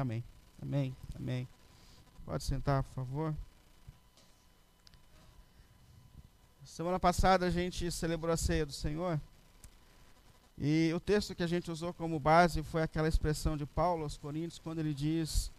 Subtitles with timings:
[0.00, 0.24] Amém.
[0.62, 0.96] Amém.
[1.14, 1.48] Amém.
[2.24, 3.34] Pode sentar, por favor.
[6.64, 9.20] Semana passada a gente celebrou a ceia do Senhor.
[10.56, 14.16] E o texto que a gente usou como base foi aquela expressão de Paulo aos
[14.16, 15.52] Coríntios, quando ele diz: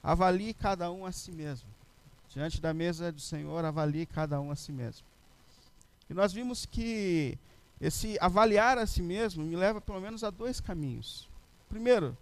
[0.00, 1.68] avalie cada um a si mesmo.
[2.28, 5.04] Diante da mesa do Senhor, avalie cada um a si mesmo.
[6.08, 7.36] E nós vimos que
[7.80, 11.28] esse avaliar a si mesmo me leva pelo menos a dois caminhos.
[11.68, 12.16] Primeiro,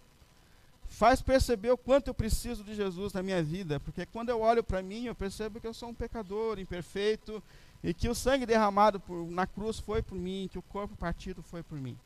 [0.89, 4.63] faz perceber o quanto eu preciso de Jesus na minha vida, porque quando eu olho
[4.63, 7.43] para mim, eu percebo que eu sou um pecador, imperfeito,
[7.83, 11.43] e que o sangue derramado por, na cruz foi por mim, que o corpo partido
[11.43, 11.97] foi por mim.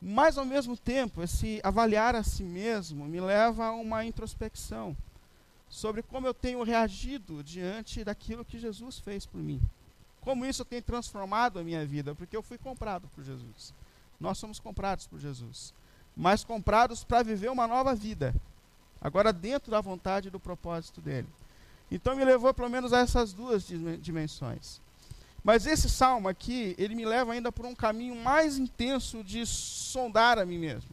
[0.00, 4.96] Mas ao mesmo tempo, esse avaliar a si mesmo me leva a uma introspecção
[5.68, 9.60] sobre como eu tenho reagido diante daquilo que Jesus fez por mim.
[10.20, 13.74] Como isso tem transformado a minha vida, porque eu fui comprado por Jesus.
[14.20, 15.74] Nós somos comprados por Jesus,
[16.18, 18.34] mas comprados para viver uma nova vida,
[19.00, 21.28] agora dentro da vontade e do propósito dele.
[21.88, 23.64] Então me levou pelo menos a essas duas
[24.00, 24.80] dimensões.
[25.44, 30.38] Mas esse salmo aqui, ele me leva ainda por um caminho mais intenso de sondar
[30.38, 30.90] a mim mesmo.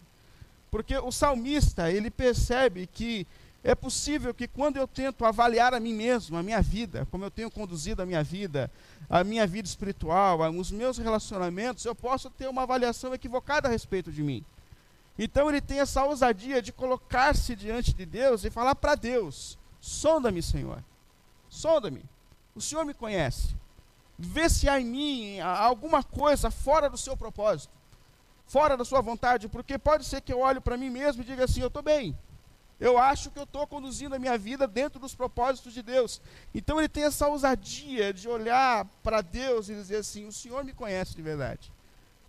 [0.70, 3.26] Porque o salmista, ele percebe que
[3.64, 7.32] é possível que quando eu tento avaliar a mim mesmo, a minha vida, como eu
[7.32, 8.70] tenho conduzido a minha vida,
[9.10, 14.12] a minha vida espiritual, os meus relacionamentos, eu posso ter uma avaliação equivocada a respeito
[14.12, 14.46] de mim.
[15.18, 20.42] Então ele tem essa ousadia de colocar-se diante de Deus e falar para Deus: sonda-me,
[20.42, 20.84] Senhor,
[21.50, 22.04] sonda-me.
[22.54, 23.56] O Senhor me conhece.
[24.18, 27.74] Vê se há em mim alguma coisa fora do seu propósito,
[28.48, 31.46] fora da sua vontade, porque pode ser que eu olhe para mim mesmo e diga
[31.46, 32.18] assim: eu estou bem.
[32.78, 36.22] Eu acho que eu estou conduzindo a minha vida dentro dos propósitos de Deus.
[36.54, 40.74] Então ele tem essa ousadia de olhar para Deus e dizer assim: o Senhor me
[40.74, 41.72] conhece de verdade.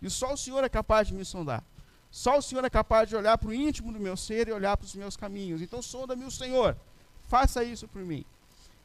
[0.01, 1.63] E só o Senhor é capaz de me sondar.
[2.09, 4.77] Só o Senhor é capaz de olhar para o íntimo do meu ser e olhar
[4.77, 5.61] para os meus caminhos.
[5.61, 6.75] Então sonda-me o Senhor.
[7.27, 8.25] Faça isso por mim.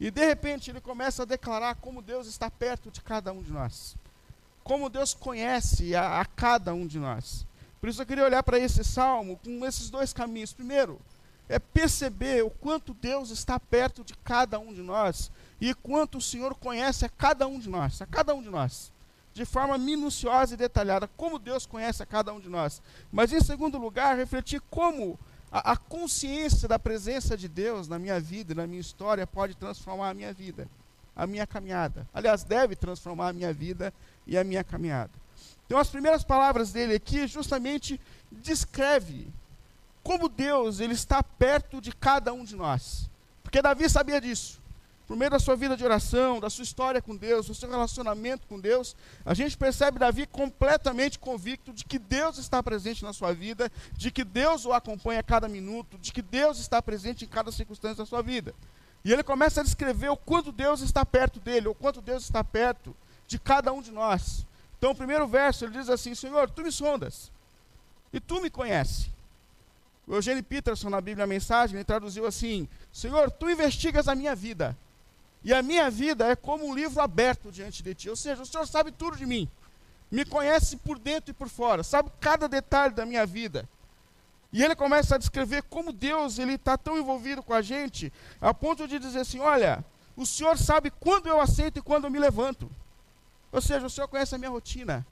[0.01, 3.53] E de repente ele começa a declarar como Deus está perto de cada um de
[3.53, 3.97] nós.
[4.65, 7.47] Como Deus conhece a, a cada um de nós.
[7.81, 10.53] Por isso eu queria olhar para esse salmo com esses dois caminhos.
[10.53, 11.01] Primeiro,
[11.49, 15.31] é perceber o quanto Deus está perto de cada um de nós
[15.61, 18.91] e quanto o Senhor conhece a cada um de nós, a cada um de nós,
[19.35, 22.83] de forma minuciosa e detalhada, como Deus conhece a cada um de nós.
[23.11, 25.19] Mas em segundo lugar, refletir como
[25.51, 30.11] a, a, consciência da presença de Deus na minha vida, na minha história, pode transformar
[30.11, 30.69] a minha vida,
[31.17, 32.07] a minha caminhada.
[32.13, 33.93] Aliás, deve transformar a minha vida
[34.27, 35.13] e a minha caminhada.
[35.67, 38.01] Então, as primeiras palavras dele aqui justamente
[38.31, 39.29] descreve
[40.03, 43.11] como Deus ele está perto de cada um de nós.
[43.43, 44.62] Porque Davi sabia disso
[45.07, 48.47] por meio da sua vida de oração, da sua história com Deus, do seu relacionamento
[48.47, 53.33] com Deus, a gente percebe Davi completamente convicto de que Deus está presente na sua
[53.33, 57.29] vida, de que Deus o acompanha a cada minuto, de que Deus está presente em
[57.29, 58.55] cada circunstância da sua vida.
[59.05, 62.45] E ele começa a descrever o quanto Deus está perto dele, o quanto Deus está
[62.45, 62.95] perto
[63.27, 64.47] de cada um de nós.
[64.79, 67.31] Então, o primeiro verso ele diz assim: Senhor, tu me sondas
[68.13, 69.11] e tu me conheces.
[70.07, 74.35] O Eugênio Peterson, na Bíblia a Mensagem, ele traduziu assim: Senhor, tu investigas a minha
[74.35, 74.77] vida
[75.45, 78.09] e a minha vida é como um livro aberto diante de ti.
[78.09, 79.49] Ou seja, o Senhor sabe tudo de mim.
[80.11, 81.83] Me conhece por dentro e por fora.
[81.83, 83.69] Sabe cada detalhe da minha vida.
[84.53, 88.53] E ele começa a descrever como Deus ele está tão envolvido com a gente, a
[88.53, 89.83] ponto de dizer assim: olha,
[90.15, 92.71] o Senhor sabe quando eu aceito e quando eu me levanto.
[93.51, 95.07] Ou seja, o Senhor conhece a minha rotina.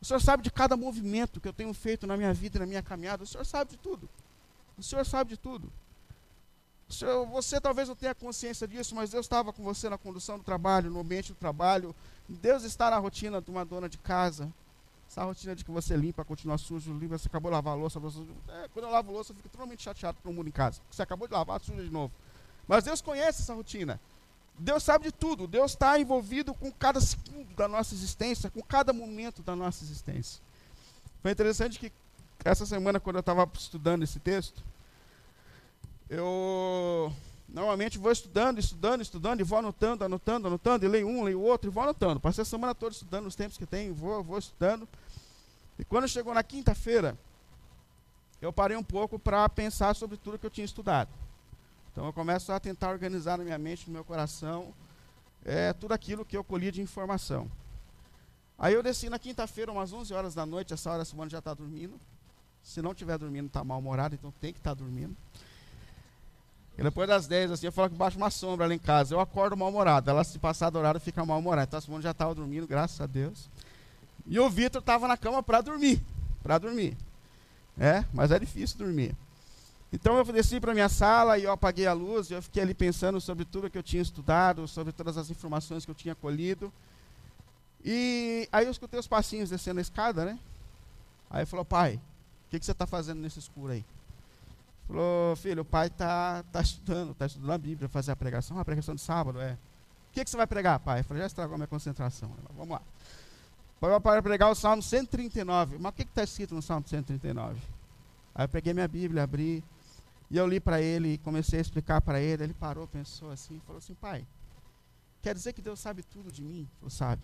[0.00, 2.82] O Senhor sabe de cada movimento que eu tenho feito na minha vida, na minha
[2.82, 3.24] caminhada.
[3.24, 4.08] O Senhor sabe de tudo.
[4.76, 5.72] O Senhor sabe de tudo.
[7.30, 10.90] Você talvez não tenha consciência disso, mas Deus estava com você na condução do trabalho,
[10.90, 11.94] no ambiente do trabalho.
[12.28, 14.52] Deus está na rotina de uma dona de casa.
[15.08, 18.00] Essa rotina de que você limpa, continua sujo, limpa, você acabou de lavar a louça.
[18.00, 18.18] Você...
[18.48, 20.80] É, quando eu lavo louça, eu fico totalmente chateado com o mundo em casa.
[20.90, 22.12] Você acabou de lavar, suja de novo.
[22.66, 24.00] Mas Deus conhece essa rotina.
[24.58, 25.46] Deus sabe de tudo.
[25.46, 30.40] Deus está envolvido com cada segundo da nossa existência, com cada momento da nossa existência.
[31.20, 31.92] Foi interessante que
[32.44, 34.62] essa semana, quando eu estava estudando esse texto,
[36.12, 37.10] eu
[37.48, 41.70] normalmente vou estudando, estudando, estudando, e vou anotando, anotando, anotando, e leio um, leio outro,
[41.70, 42.20] e vou anotando.
[42.20, 44.86] Passei a semana toda estudando os tempos que tem, vou, vou estudando.
[45.78, 47.16] E quando chegou na quinta-feira,
[48.42, 51.08] eu parei um pouco para pensar sobre tudo que eu tinha estudado.
[51.90, 54.74] Então eu começo a tentar organizar na minha mente, no meu coração,
[55.46, 57.50] é, tudo aquilo que eu colhi de informação.
[58.58, 61.38] Aí eu desci na quinta-feira, umas 11 horas da noite, essa hora a semana já
[61.38, 61.98] está dormindo.
[62.62, 65.16] Se não estiver dormindo, está mal-humorado, então tem que estar tá dormindo.
[66.78, 69.14] E depois das 10, assim, eu falo que baixa uma sombra lá em casa.
[69.14, 70.10] Eu acordo mal-humorado.
[70.10, 71.68] Ela, se passar do horário, fica mal-humorada.
[71.68, 73.48] Então a Simone já estava dormindo, graças a Deus.
[74.26, 76.02] E o Vitor estava na cama para dormir.
[76.42, 76.96] Para dormir.
[77.78, 79.14] É, mas é difícil dormir.
[79.92, 82.72] Então eu desci para minha sala e eu apaguei a luz e eu fiquei ali
[82.72, 86.72] pensando sobre tudo que eu tinha estudado, sobre todas as informações que eu tinha colhido.
[87.84, 90.38] E aí eu escutei os passinhos descendo a escada, né?
[91.30, 91.96] Aí falou, pai,
[92.46, 93.84] o que, que você está fazendo nesse escuro aí?
[94.92, 98.64] Falou, filho, o pai está tá estudando, está estudando a Bíblia, fazer a pregação, a
[98.64, 99.52] pregação de sábado, é.
[99.54, 101.00] O que, que você vai pregar, pai?
[101.00, 102.28] Eu falei, já estragou a minha concentração.
[102.28, 102.82] Falei, Vamos lá.
[103.80, 105.78] Pai vai pregar o Salmo 139.
[105.78, 107.58] Mas o que está escrito no Salmo 139?
[108.34, 109.64] Aí eu peguei minha Bíblia, abri,
[110.30, 112.44] e eu li para ele, comecei a explicar para ele.
[112.44, 114.26] Ele parou, pensou assim, falou assim, pai,
[115.22, 116.68] quer dizer que Deus sabe tudo de mim?
[116.78, 117.22] Falou, sabe.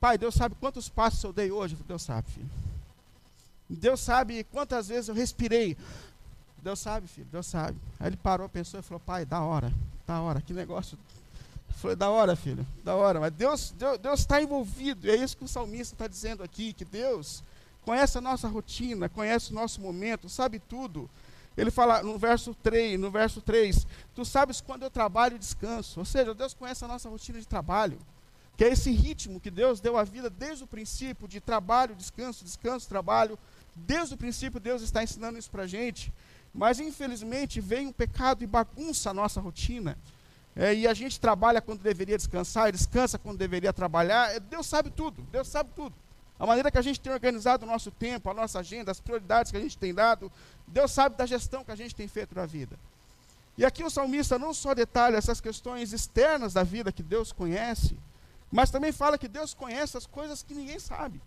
[0.00, 1.76] Pai, Deus sabe quantos passos eu dei hoje?
[1.86, 2.50] Deus sabe, filho.
[3.68, 5.76] Deus sabe quantas vezes eu respirei.
[6.62, 7.78] Deus sabe, filho, Deus sabe.
[7.98, 9.72] Aí ele parou, pensou e falou: Pai, da hora,
[10.06, 10.98] da hora, que negócio.
[11.76, 13.20] Foi da hora, filho, da hora.
[13.20, 15.06] Mas Deus está Deus, está envolvido.
[15.06, 17.42] E é isso que o salmista está dizendo aqui: que Deus
[17.84, 21.08] conhece a nossa rotina, conhece o nosso momento, sabe tudo.
[21.56, 26.00] Ele fala no verso 3, no verso 3, tu sabes quando eu trabalho e descanso.
[26.00, 27.98] Ou seja, Deus conhece a nossa rotina de trabalho
[28.60, 32.44] que é esse ritmo que Deus deu à vida desde o princípio, de trabalho, descanso,
[32.44, 33.38] descanso, trabalho.
[33.74, 36.12] Desde o princípio, Deus está ensinando isso para a gente.
[36.52, 39.96] Mas, infelizmente, vem um pecado e bagunça a nossa rotina.
[40.56, 44.34] É, e a gente trabalha quando deveria descansar, e descansa quando deveria trabalhar.
[44.34, 45.94] É, Deus sabe tudo, Deus sabe tudo.
[46.38, 49.52] A maneira que a gente tem organizado o nosso tempo, a nossa agenda, as prioridades
[49.52, 50.32] que a gente tem dado,
[50.66, 52.78] Deus sabe da gestão que a gente tem feito na vida.
[53.58, 57.94] E aqui o salmista não só detalha essas questões externas da vida que Deus conhece,
[58.50, 61.20] mas também fala que Deus conhece as coisas que ninguém sabe.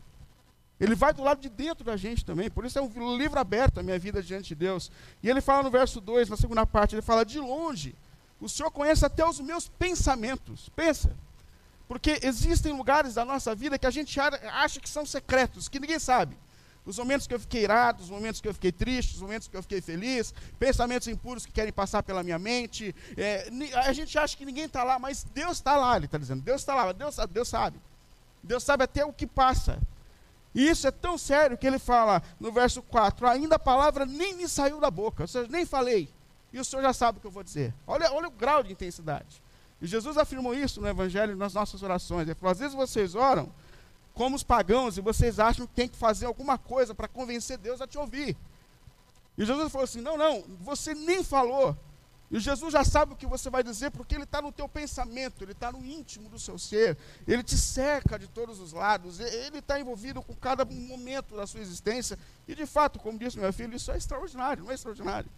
[0.79, 2.49] Ele vai do lado de dentro da gente também.
[2.49, 4.91] Por isso é um livro aberto a minha vida diante de Deus.
[5.21, 7.95] E ele fala no verso 2, na segunda parte, ele fala: De longe,
[8.39, 10.69] o Senhor conhece até os meus pensamentos.
[10.75, 11.15] Pensa.
[11.87, 15.99] Porque existem lugares da nossa vida que a gente acha que são secretos, que ninguém
[15.99, 16.35] sabe.
[16.85, 19.55] Os momentos que eu fiquei irado, os momentos que eu fiquei triste, os momentos que
[19.55, 22.93] eu fiquei feliz, pensamentos impuros que querem passar pela minha mente.
[23.15, 23.49] É,
[23.85, 26.41] a gente acha que ninguém está lá, mas Deus está lá, ele está dizendo.
[26.41, 27.79] Deus está lá, Deus, Deus sabe.
[28.41, 29.79] Deus sabe até o que passa.
[30.53, 34.35] E isso é tão sério que ele fala no verso 4: ainda a palavra nem
[34.35, 36.09] me saiu da boca, ou seja, nem falei.
[36.51, 37.73] E o Senhor já sabe o que eu vou dizer.
[37.88, 39.41] Olha, olha o grau de intensidade.
[39.81, 42.27] E Jesus afirmou isso no Evangelho, nas nossas orações.
[42.27, 43.51] Ele falou: às vezes vocês oram
[44.13, 47.81] como os pagãos e vocês acham que tem que fazer alguma coisa para convencer Deus
[47.81, 48.38] a te ouvir.
[49.38, 51.75] E Jesus falou assim: não, não, você nem falou.
[52.33, 55.44] E Jesus já sabe o que você vai dizer, porque Ele está no teu pensamento,
[55.44, 56.97] Ele está no íntimo do seu ser,
[57.27, 61.59] Ele te cerca de todos os lados, Ele está envolvido com cada momento da sua
[61.59, 62.18] existência.
[62.47, 65.30] E de fato, como disse meu filho, isso é extraordinário, não é extraordinário?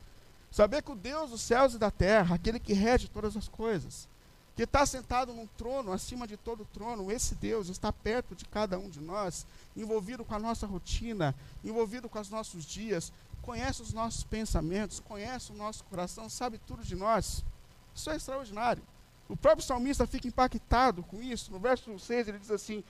[0.50, 4.08] Saber que o Deus dos céus e da terra, aquele que rege todas as coisas,
[4.56, 8.80] que está sentado num trono, acima de todo trono, esse Deus está perto de cada
[8.80, 9.46] um de nós,
[9.76, 13.12] envolvido com a nossa rotina, envolvido com os nossos dias,
[13.46, 17.46] conhece os nossos pensamentos, conhece o nosso coração, sabe tudo de nós.
[17.94, 18.82] Isso é extraordinário.
[19.30, 21.52] O próprio salmista fica impactado com isso.
[21.52, 22.84] No verso 6 ele diz assim: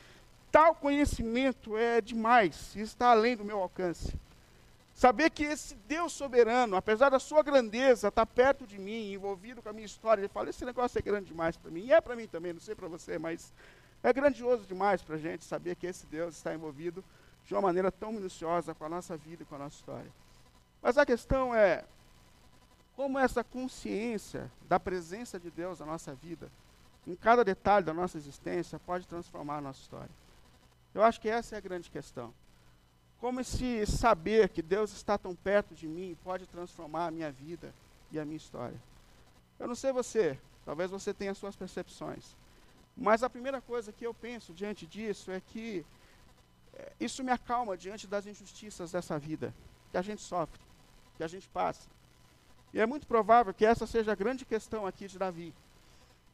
[0.51, 4.13] Tal conhecimento é demais, está além do meu alcance.
[4.93, 9.67] Saber que esse Deus soberano, apesar da sua grandeza, está perto de mim, envolvido com
[9.67, 10.21] a minha história.
[10.21, 11.81] Ele fala: esse negócio é grande demais para mim.
[11.81, 13.53] E é para mim também, não sei para você, mas
[14.01, 17.03] é grandioso demais para a gente saber que esse Deus está envolvido
[17.45, 20.24] de uma maneira tão minuciosa com a nossa vida e com a nossa história.
[20.85, 21.83] Mas a questão é:
[22.95, 26.51] como essa consciência da presença de Deus na nossa vida,
[27.07, 30.11] em cada detalhe da nossa existência, pode transformar a nossa história?
[30.93, 32.31] Eu acho que essa é a grande questão.
[33.19, 37.73] Como esse saber que Deus está tão perto de mim pode transformar a minha vida
[38.11, 38.79] e a minha história.
[39.57, 42.35] Eu não sei você, talvez você tenha suas percepções,
[42.95, 45.83] mas a primeira coisa que eu penso diante disso é que
[46.75, 49.51] é, isso me acalma diante das injustiças dessa vida,
[49.91, 50.64] que a gente sofre,
[51.15, 51.87] que a gente passa.
[52.73, 55.53] E é muito provável que essa seja a grande questão aqui de Davi.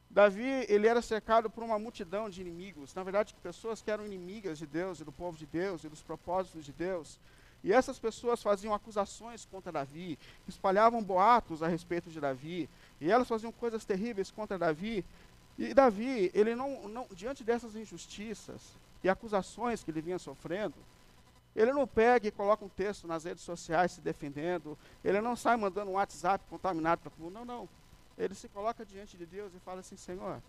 [0.09, 4.57] Davi, ele era cercado por uma multidão de inimigos, na verdade, pessoas que eram inimigas
[4.57, 7.17] de Deus e do povo de Deus e dos propósitos de Deus.
[7.63, 12.67] E essas pessoas faziam acusações contra Davi, espalhavam boatos a respeito de Davi,
[12.99, 15.05] e elas faziam coisas terríveis contra Davi.
[15.57, 20.75] E Davi, ele não, não diante dessas injustiças e acusações que ele vinha sofrendo,
[21.55, 25.57] ele não pega e coloca um texto nas redes sociais se defendendo, ele não sai
[25.57, 27.69] mandando um WhatsApp contaminado para todo mundo, não, não.
[28.17, 30.41] Ele se coloca diante de Deus e fala assim: Senhor,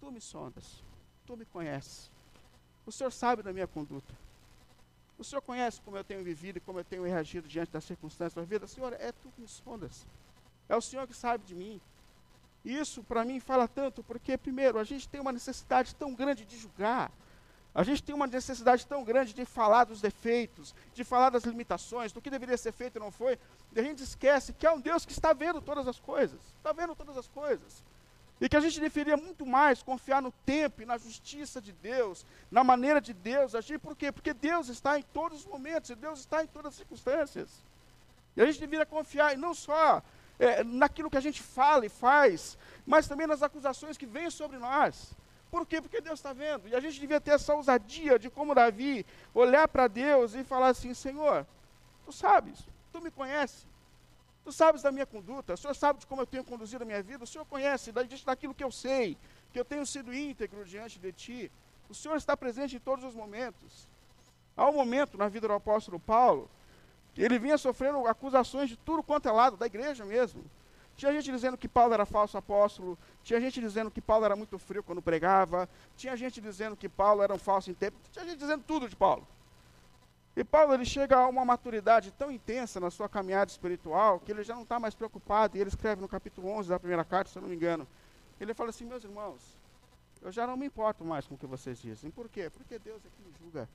[0.00, 0.82] tu me sondas,
[1.26, 2.10] tu me conheces,
[2.84, 4.12] o Senhor sabe da minha conduta,
[5.18, 8.34] o Senhor conhece como eu tenho vivido e como eu tenho reagido diante das circunstâncias
[8.34, 8.66] da vida.
[8.66, 10.06] Senhor, é tu que me sondas,
[10.68, 11.80] é o Senhor que sabe de mim.
[12.64, 16.58] Isso para mim fala tanto, porque, primeiro, a gente tem uma necessidade tão grande de
[16.58, 17.10] julgar,
[17.74, 22.12] A gente tem uma necessidade tão grande de falar dos defeitos, de falar das limitações,
[22.12, 23.38] do que deveria ser feito e não foi,
[23.74, 26.72] e a gente esquece que há um Deus que está vendo todas as coisas, está
[26.72, 27.84] vendo todas as coisas.
[28.40, 32.24] E que a gente deveria muito mais confiar no tempo e na justiça de Deus,
[32.50, 33.78] na maneira de Deus agir.
[33.80, 34.12] Por quê?
[34.12, 37.48] Porque Deus está em todos os momentos, e Deus está em todas as circunstâncias.
[38.36, 40.00] E a gente deveria confiar, e não só
[40.38, 42.56] é, naquilo que a gente fala e faz,
[42.86, 45.12] mas também nas acusações que vêm sobre nós.
[45.50, 45.80] Por quê?
[45.80, 46.68] Porque Deus está vendo.
[46.68, 50.68] E a gente devia ter essa ousadia de, como Davi, olhar para Deus e falar
[50.68, 51.46] assim: Senhor,
[52.04, 52.58] tu sabes,
[52.92, 53.66] tu me conheces,
[54.44, 57.02] tu sabes da minha conduta, o Senhor sabe de como eu tenho conduzido a minha
[57.02, 59.16] vida, o Senhor conhece daquilo que eu sei,
[59.52, 61.52] que eu tenho sido íntegro diante de ti.
[61.88, 63.88] O Senhor está presente em todos os momentos.
[64.56, 66.50] Há um momento na vida do apóstolo Paulo
[67.22, 70.44] ele vinha sofrendo acusações de tudo quanto é lado, da igreja mesmo.
[70.98, 74.58] Tinha gente dizendo que Paulo era falso apóstolo, tinha gente dizendo que Paulo era muito
[74.58, 78.64] frio quando pregava, tinha gente dizendo que Paulo era um falso intérprete, tinha gente dizendo
[78.64, 79.24] tudo de Paulo.
[80.34, 84.42] E Paulo ele chega a uma maturidade tão intensa na sua caminhada espiritual que ele
[84.42, 87.38] já não está mais preocupado, e ele escreve no capítulo 11 da primeira carta, se
[87.38, 87.86] eu não me engano.
[88.40, 89.56] Ele fala assim: Meus irmãos,
[90.20, 92.10] eu já não me importo mais com o que vocês dizem.
[92.10, 92.50] Por quê?
[92.50, 93.68] Porque Deus é que me julga.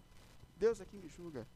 [0.58, 1.48] Deus é que me julga.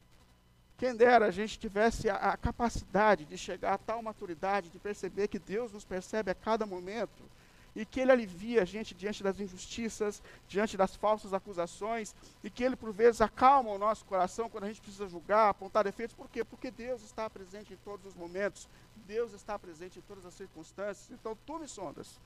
[0.78, 5.26] Quem dera a gente tivesse a, a, capacidade de chegar a tal maturidade, de perceber
[5.26, 7.28] que Deus nos percebe a cada momento
[7.74, 12.62] e que Ele alivia a gente diante das injustiças, diante das falsas acusações e que
[12.62, 16.14] Ele, por vezes, acalma o nosso coração quando a gente precisa julgar, apontar defeitos.
[16.14, 16.44] Por quê?
[16.44, 18.68] Porque Deus está presente em todos os momentos,
[19.04, 21.10] Deus está presente em todas as circunstâncias.
[21.10, 22.20] Então, tu me sondas,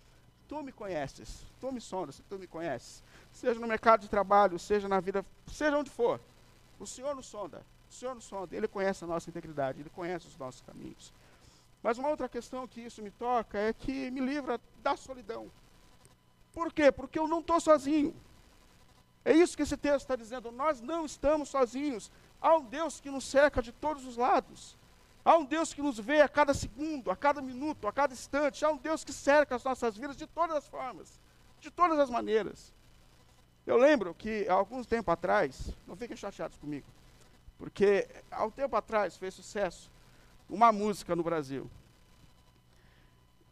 [0.47, 3.03] tu me conheces, tu me sondas, tu me conheces.
[3.33, 6.21] Seja no mercado de trabalho, seja na vida, seja onde for,
[6.79, 7.65] o Senhor nos sonda.
[7.93, 11.13] O Senhor nos sonda, Ele conhece a nossa integridade, Ele conhece os nossos caminhos.
[11.83, 15.51] Mas uma outra questão que isso me toca é que me livra da solidão.
[16.55, 16.91] Por quê?
[16.91, 18.17] Porque eu não estou sozinho.
[19.23, 20.51] É isso que esse texto está dizendo.
[20.51, 22.11] Nós não estamos sozinhos.
[22.41, 24.75] Há um Deus que nos cerca de todos os lados.
[25.23, 28.65] Há um Deus que nos vê a cada segundo, a cada minuto, a cada instante.
[28.65, 31.21] Há um Deus que cerca as nossas vidas de todas as formas,
[31.61, 32.73] de todas as maneiras.
[33.67, 36.87] Eu lembro que, há alguns tempo atrás, não fiquem chateados comigo,
[37.63, 39.89] porque há um tempo atrás fez sucesso
[40.51, 41.71] uma música no Brasil.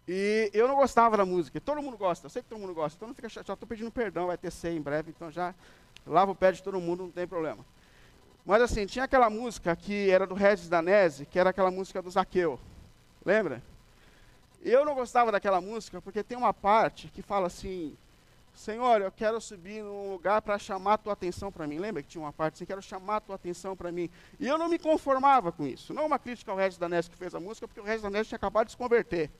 [0.09, 1.61] E eu não gostava da música.
[1.61, 2.97] Todo mundo gosta, eu sei que todo mundo gosta.
[2.97, 5.55] Então não fica chateado, estou pedindo perdão, vai ter ceia em breve, então já
[6.05, 7.65] lavo o pé de todo mundo, não tem problema.
[8.45, 12.11] Mas assim, tinha aquela música que era do Regis Danese, que era aquela música do
[12.11, 12.59] Zaqueu.
[13.25, 13.63] Lembra?
[14.61, 17.97] Eu não gostava daquela música porque tem uma parte que fala assim:
[18.55, 21.79] Senhor, eu quero subir num lugar para chamar a tua atenção para mim.
[21.79, 24.11] Lembra que tinha uma parte assim, quero chamar a tua atenção para mim.
[24.39, 25.95] E eu não me conformava com isso.
[25.95, 28.37] Não uma crítica ao Regis Danés que fez a música, porque o Regis Danés tinha
[28.37, 29.31] acabado de se converter.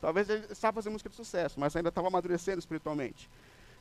[0.00, 3.28] Talvez ele estava fazendo música de sucesso, mas ainda estava amadurecendo espiritualmente.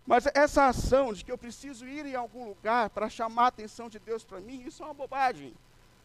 [0.06, 3.89] Mas essa ação de que eu preciso ir em algum lugar para chamar a atenção
[3.89, 5.53] de Deus para mim, isso é uma bobagem.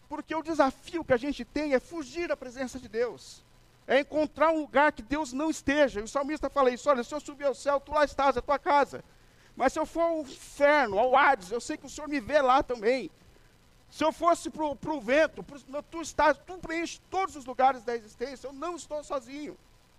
[0.09, 3.43] Porque o desafio que a gente tem é fugir da presença de Deus
[3.87, 6.01] é encontrar um lugar que Deus não esteja.
[6.01, 8.39] E o salmista fala isso: olha, se eu subir ao céu, tu lá estás, é
[8.39, 9.05] a tua casa.
[9.57, 12.41] Mas se eu for ao inferno, ao Hades, eu sei que o Senhor me vê
[12.41, 13.11] lá também.
[13.91, 17.95] Se eu fosse para o vento, pro, tu estás, tu preenches todos os lugares da
[17.95, 18.47] existência.
[18.47, 19.57] Eu não estou sozinho.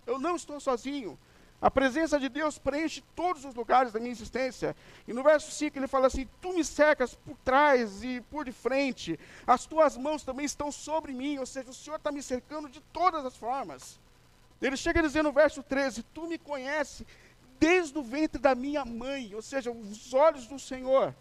[0.07, 1.17] Eu não estou sozinho.
[1.63, 4.75] A presença de Deus preenche todos os lugares da minha existência.
[5.07, 8.51] E no verso 5 ele fala assim: Tu me cercas por trás e por de
[8.51, 9.17] frente,
[9.47, 12.81] as tuas mãos também estão sobre mim, ou seja, o Senhor está me cercando de
[12.91, 13.97] todas as formas.
[14.61, 17.07] Ele chega a dizer no verso 13: Tu me conheces
[17.57, 21.15] desde o ventre da minha mãe, ou seja, os olhos do Senhor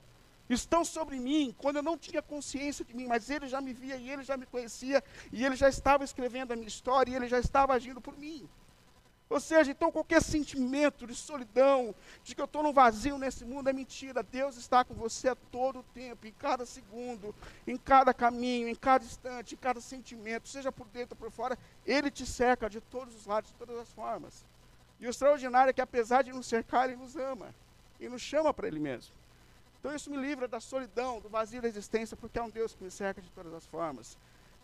[0.51, 3.95] estão sobre mim, quando eu não tinha consciência de mim, mas Ele já me via
[3.95, 7.29] e Ele já me conhecia, e Ele já estava escrevendo a minha história, e Ele
[7.29, 8.51] já estava agindo por mim.
[9.33, 13.71] Ou seja, então qualquer sentimento de solidão, de que eu estou no vazio nesse mundo,
[13.71, 14.23] é mentira.
[14.23, 17.35] Deus está com você a todo tempo, em cada segundo,
[17.67, 21.59] em cada caminho, em cada instante, em cada sentimento, seja por dentro ou por fora,
[21.87, 24.45] Ele te cerca de todos os lados, de todas as formas.
[25.01, 27.55] E o extraordinário é que, apesar de nos cercar, Ele nos ama
[27.99, 29.15] e nos chama para Ele mesmo.
[29.81, 32.85] Então isso me livra da solidão, do vazio da existência, porque é um Deus que
[32.85, 34.19] me cerca de todas as formas.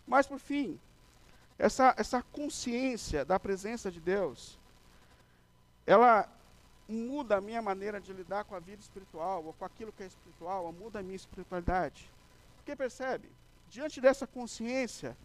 [0.05, 0.79] Mas, por fim,
[1.57, 4.58] essa, essa consciência da presença de Deus,
[5.85, 6.29] ela
[6.87, 10.07] muda a minha maneira de lidar com a vida espiritual, ou com aquilo que é
[10.07, 12.09] espiritual, ou muda a minha espiritualidade.
[12.55, 13.29] Porque percebe,
[13.69, 15.15] diante dessa consciência,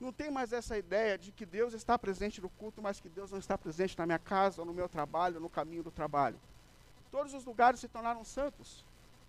[0.00, 3.30] não tem mais essa ideia de que Deus está presente no culto, mas que Deus
[3.30, 6.40] não está presente na minha casa, no meu trabalho, no caminho do trabalho.
[7.10, 8.84] Todos os lugares se tornaram santos,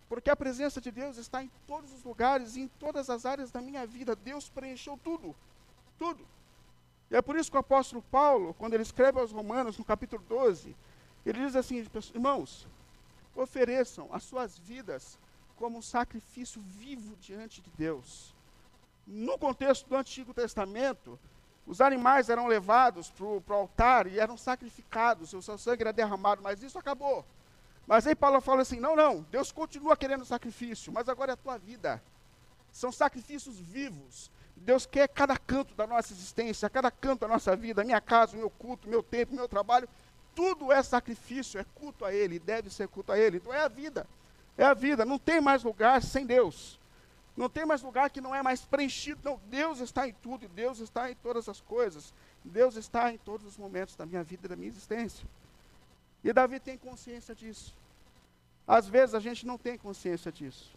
[0.07, 3.51] porque a presença de Deus está em todos os lugares e em todas as áreas
[3.51, 4.15] da minha vida.
[4.15, 5.35] Deus preencheu tudo,
[5.99, 6.25] tudo.
[7.11, 10.23] E é por isso que o apóstolo Paulo, quando ele escreve aos Romanos, no capítulo
[10.29, 10.73] 12,
[11.25, 12.65] ele diz assim: irmãos,
[13.35, 15.19] ofereçam as suas vidas
[15.57, 18.33] como um sacrifício vivo diante de Deus.
[19.05, 21.19] No contexto do Antigo Testamento,
[21.67, 26.41] os animais eram levados para o altar e eram sacrificados, o seu sangue era derramado,
[26.41, 27.25] mas isso acabou.
[27.85, 31.37] Mas aí Paulo fala assim: não, não, Deus continua querendo sacrifício, mas agora é a
[31.37, 32.01] tua vida.
[32.71, 34.31] São sacrifícios vivos.
[34.61, 38.49] Deus quer cada canto da nossa existência, cada canto da nossa vida, minha casa, meu
[38.49, 39.89] culto, meu tempo, meu trabalho,
[40.35, 43.37] tudo é sacrifício, é culto a Ele, deve ser culto a Ele.
[43.37, 44.07] Então é a vida,
[44.57, 45.03] é a vida.
[45.03, 46.79] Não tem mais lugar sem Deus.
[47.35, 49.21] Não tem mais lugar que não é mais preenchido.
[49.23, 52.13] Não, Deus está em tudo, Deus está em todas as coisas.
[52.43, 55.27] Deus está em todos os momentos da minha vida e da minha existência.
[56.23, 57.75] E Davi tem consciência disso.
[58.67, 60.71] Às vezes a gente não tem consciência disso.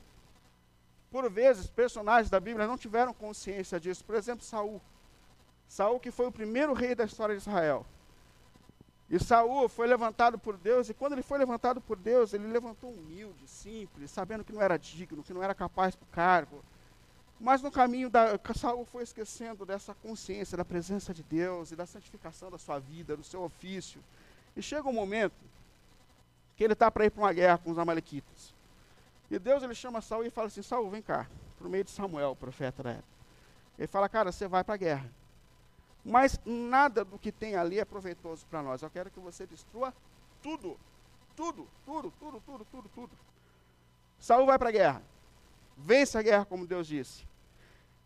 [1.15, 4.05] Por vezes, personagens da Bíblia não tiveram consciência disso.
[4.05, 4.83] Por exemplo, Saul.
[5.69, 7.87] Saul que foi o primeiro rei da história de Israel.
[9.09, 12.91] E Saul foi levantado por Deus, e quando ele foi levantado por Deus, ele levantou
[12.91, 16.65] humilde, simples, sabendo que não era digno, que não era capaz para o cargo.
[17.39, 21.87] Mas no caminho, da, Saul foi esquecendo dessa consciência da presença de Deus e da
[21.87, 24.03] santificação da sua vida, do seu ofício.
[24.57, 25.45] E chega um momento
[26.57, 28.53] que ele está para ir para uma guerra com os amalequitas.
[29.31, 31.29] E Deus ele chama Saul e fala assim: Saul, vem cá,
[31.61, 33.09] o meio de Samuel, o profeta da época.
[33.79, 35.11] Ele fala: Cara, você vai para a guerra.
[36.05, 38.83] Mas nada do que tem ali é proveitoso para nós.
[38.83, 39.95] Eu quero que você destrua
[40.43, 40.79] tudo.
[41.35, 43.11] Tudo, tudo, tudo, tudo, tudo, tudo.
[44.19, 45.03] Saul vai para a guerra.
[45.77, 47.27] Vence a guerra, como Deus disse.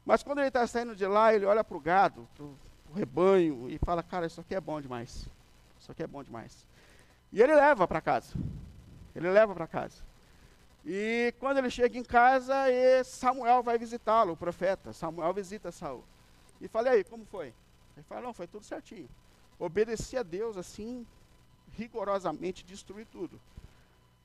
[0.07, 2.57] Mas quando ele está saindo de lá, ele olha para o gado, para o
[2.95, 5.29] rebanho, e fala, cara, isso aqui é bom demais.
[5.79, 6.67] Isso aqui é bom demais.
[7.31, 8.35] E ele leva para casa.
[9.15, 10.03] Ele leva para casa.
[10.90, 12.54] E quando ele chega em casa,
[13.04, 14.90] Samuel vai visitá-lo, o profeta.
[14.90, 16.02] Samuel visita Saul.
[16.62, 17.49] E fala, e aí, como foi?
[17.95, 19.07] Ele fala, não, foi tudo certinho.
[19.59, 21.07] Obedeci a Deus assim,
[21.76, 23.38] rigorosamente, destruir tudo.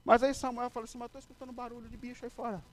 [0.06, 2.64] Mas aí Samuel fala assim, mas estou escutando barulho de bicho aí fora.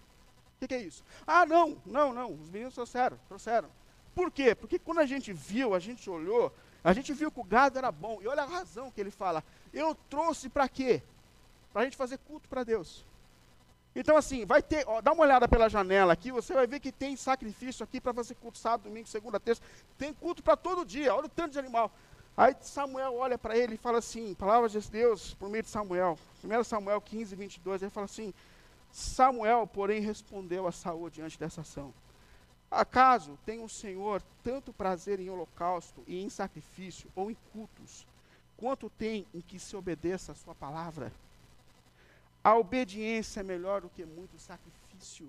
[0.54, 1.02] O que, que, é isso?
[1.26, 3.68] Ah, não, não, não, os meninos trouxeram, trouxeram.
[4.14, 4.54] Por quê?
[4.54, 6.54] Porque quando a gente viu, a gente olhou,
[6.84, 8.20] a gente viu que o gado era bom.
[8.22, 9.42] E olha a razão que ele fala.
[9.72, 11.02] Eu trouxe para quê?
[11.72, 13.09] Para a gente fazer culto para Deus.
[13.94, 16.92] Então, assim, vai ter, ó, dá uma olhada pela janela aqui, você vai ver que
[16.92, 19.60] tem sacrifício aqui para fazer culto sábado, domingo, segunda, terça.
[19.98, 21.90] Tem culto para todo dia, olha o tanto de animal.
[22.36, 26.16] Aí Samuel olha para ele e fala assim, palavras de Deus por meio de Samuel.
[26.42, 28.32] 1 Samuel 15, 22, ele fala assim,
[28.92, 31.92] Samuel, porém, respondeu a Saúl diante dessa ação.
[32.70, 38.06] Acaso tem o Senhor tanto prazer em holocausto e em sacrifício, ou em cultos,
[38.56, 41.12] quanto tem em que se obedeça a sua palavra?
[42.42, 45.28] A obediência é melhor do que muito sacrifício.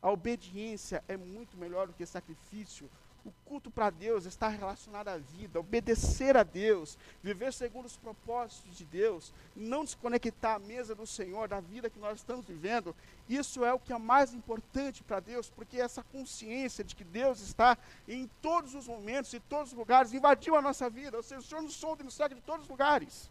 [0.00, 2.88] A obediência é muito melhor do que sacrifício.
[3.24, 8.76] O culto para Deus está relacionado à vida, obedecer a Deus, viver segundo os propósitos
[8.76, 12.94] de Deus, não desconectar a mesa do Senhor, da vida que nós estamos vivendo.
[13.28, 17.40] Isso é o que é mais importante para Deus, porque essa consciência de que Deus
[17.40, 21.16] está em todos os momentos, em todos os lugares, invadiu a nossa vida.
[21.16, 23.30] Ou seja, o Senhor nos sonda e nos segue de todos os lugares.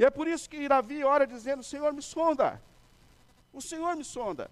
[0.00, 2.48] E é por isso que Davi ora dizendo: Senhor, me sonda.
[3.52, 4.50] O Senhor me sonda.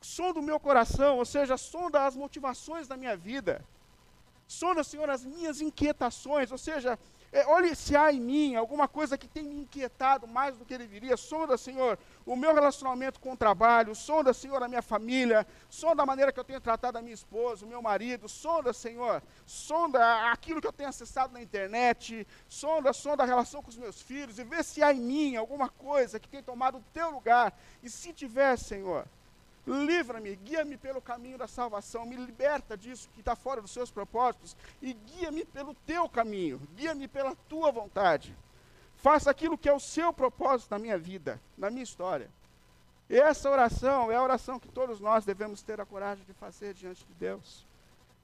[0.00, 3.64] Sonda o meu coração, ou seja, sonda as motivações da minha vida.
[4.48, 6.98] Sonda, Senhor, as minhas inquietações, ou seja,
[7.32, 10.74] é, olhe se há em mim alguma coisa que tem me inquietado mais do que
[10.74, 11.16] ele viria.
[11.16, 13.94] Sonda, Senhor, o meu relacionamento com o trabalho.
[13.94, 15.46] Sonda, Senhor, a minha família.
[15.68, 18.28] Sonda a maneira que eu tenho tratado a minha esposa, o meu marido.
[18.28, 22.26] Sonda, Senhor, sonda aquilo que eu tenho acessado na internet.
[22.48, 24.40] Sonda, sonda a relação com os meus filhos.
[24.40, 27.56] E vê se há em mim alguma coisa que tem tomado o teu lugar.
[27.80, 29.06] E se tiver, Senhor,
[29.70, 34.56] Livra-me, guia-me pelo caminho da salvação, me liberta disso que está fora dos seus propósitos
[34.82, 38.36] e guia-me pelo teu caminho, guia-me pela tua vontade.
[38.96, 42.28] Faça aquilo que é o seu propósito na minha vida, na minha história.
[43.08, 46.74] E essa oração é a oração que todos nós devemos ter a coragem de fazer
[46.74, 47.64] diante de Deus.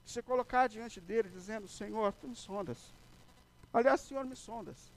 [0.05, 2.93] Se colocar diante dele dizendo: Senhor, tu me sondas.
[3.73, 4.91] Aliás, Senhor, me sondas.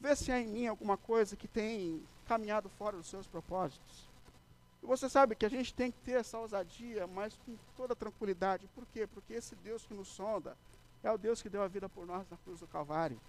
[0.00, 4.09] Vê se há em mim alguma coisa que tem caminhado fora dos seus propósitos.
[4.82, 8.66] E você sabe que a gente tem que ter essa ousadia, mas com toda tranquilidade.
[8.74, 9.06] Por quê?
[9.06, 10.56] Porque esse Deus que nos sonda
[11.02, 13.20] é o Deus que deu a vida por nós na cruz do Calvário.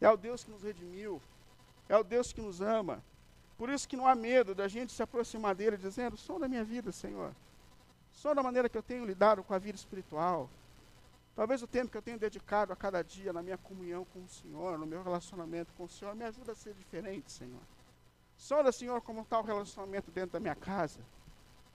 [0.00, 1.20] É o Deus que nos redimiu.
[1.88, 3.02] É o Deus que nos ama.
[3.58, 6.64] Por isso que não há medo da gente se aproximar dele dizendo: sonda a minha
[6.64, 7.34] vida, Senhor.
[8.12, 10.48] Sonda a maneira que eu tenho lidado com a vida espiritual.
[11.36, 14.28] Talvez o tempo que eu tenho dedicado a cada dia na minha comunhão com o
[14.28, 17.60] Senhor, no meu relacionamento com o Senhor, me ajuda a ser diferente, Senhor.
[18.40, 20.98] Sonda, Senhor, como está o relacionamento dentro da minha casa,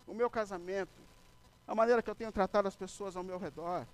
[0.08, 1.00] o meu casamento,
[1.68, 3.86] a maneira que eu tenho tratado as pessoas ao meu redor.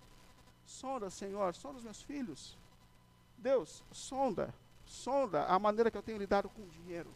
[0.65, 2.57] Sonda, Senhor, sonda os meus filhos.
[3.38, 4.53] Deus, sonda,
[4.86, 7.10] sonda a maneira que eu tenho lidado com o dinheiro.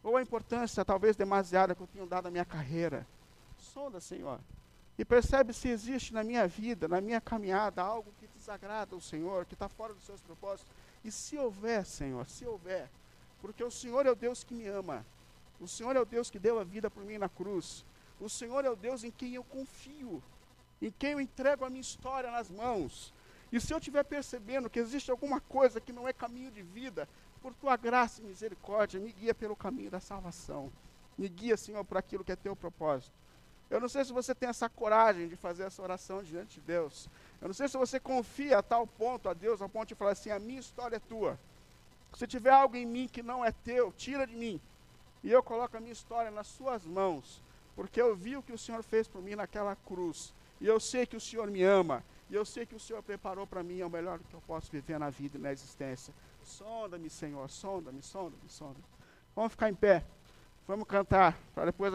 [0.00, 3.04] Ou a importância, talvez demasiada, que eu tenho dado à minha carreira.
[3.58, 4.38] Sonda, Senhor.
[4.96, 9.44] E percebe se existe na minha vida, na minha caminhada, algo que desagrada o Senhor,
[9.44, 10.72] que está fora dos seus propósitos.
[11.02, 12.88] E se houver, Senhor, se houver,
[13.40, 15.04] porque o Senhor é o Deus que me ama.
[15.60, 17.84] O Senhor é o Deus que deu a vida por mim na cruz.
[18.20, 20.22] O Senhor é o Deus em quem eu confio,
[20.80, 23.12] em quem eu entrego a minha história nas mãos.
[23.52, 27.08] E se eu estiver percebendo que existe alguma coisa que não é caminho de vida,
[27.42, 30.70] por tua graça e misericórdia, me guia pelo caminho da salvação.
[31.16, 33.12] Me guia, Senhor, por aquilo que é teu propósito.
[33.68, 37.08] Eu não sei se você tem essa coragem de fazer essa oração diante de Deus.
[37.40, 40.12] Eu não sei se você confia a tal ponto a Deus, ao ponto de falar
[40.12, 41.38] assim: a minha história é tua.
[42.14, 44.60] Se tiver algo em mim que não é teu, tira de mim.
[45.22, 47.42] E eu coloco a minha história nas suas mãos,
[47.76, 50.32] porque eu vi o que o Senhor fez por mim naquela cruz.
[50.60, 52.04] E eu sei que o Senhor me ama.
[52.28, 54.70] E eu sei que o Senhor preparou para mim é o melhor que eu posso
[54.70, 56.14] viver na vida e na existência.
[56.42, 58.78] Sonda-me, Senhor, sonda-me, sonda-me, sonda.
[58.78, 58.84] -me.
[59.34, 60.04] Vamos ficar em pé.
[60.66, 61.90] Vamos cantar para depois